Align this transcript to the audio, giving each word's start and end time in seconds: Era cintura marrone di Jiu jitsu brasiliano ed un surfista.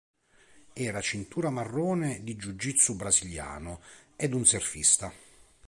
Era 0.73 0.99
cintura 0.99 1.51
marrone 1.51 2.23
di 2.23 2.35
Jiu 2.35 2.53
jitsu 2.55 2.95
brasiliano 2.95 3.81
ed 4.15 4.33
un 4.33 4.43
surfista. 4.47 5.13